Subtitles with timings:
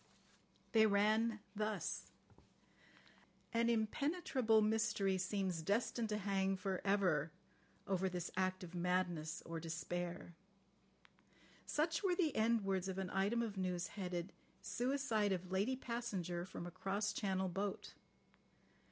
[0.71, 2.07] They ran thus:
[3.53, 7.31] "An impenetrable mystery seems destined to hang for ever
[7.85, 10.33] over this act of madness or despair."
[11.67, 16.45] Such were the end words of an item of news headed: "Suicide of Lady Passenger
[16.45, 17.93] from a cross Channel Boat."